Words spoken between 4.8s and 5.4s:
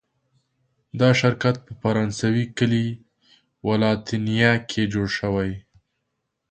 جوړ شو.